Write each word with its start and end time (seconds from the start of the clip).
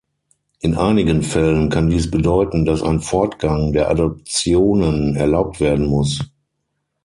In 0.61 0.75
einigen 0.77 1.21
Fällen 1.21 1.69
kann 1.69 1.91
dies 1.91 2.09
bedeuten, 2.09 2.65
dass 2.65 2.81
ein 2.81 3.01
Fortgang 3.01 3.71
der 3.71 3.91
Adoptionen 3.91 5.15
erlaubt 5.15 5.59
werden 5.59 5.85
muss. 5.85 6.19